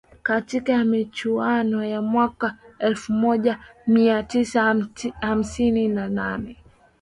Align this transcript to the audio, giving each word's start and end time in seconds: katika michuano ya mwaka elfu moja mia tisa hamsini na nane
katika 0.23 0.83
michuano 0.85 1.85
ya 1.85 2.01
mwaka 2.01 2.57
elfu 2.79 3.13
moja 3.13 3.59
mia 3.87 4.23
tisa 4.23 4.75
hamsini 5.21 5.87
na 5.87 6.09
nane 6.09 6.57